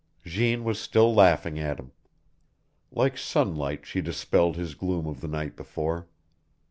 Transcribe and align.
Jeanne 0.25 0.63
was 0.63 0.79
still 0.79 1.13
laughing 1.13 1.59
at 1.59 1.77
him. 1.79 1.91
Like 2.91 3.19
sunlight 3.19 3.85
she 3.85 4.01
dispelled 4.01 4.55
his 4.55 4.73
gloom 4.73 5.05
of 5.05 5.21
the 5.21 5.27
night 5.27 5.55
before. 5.55 6.07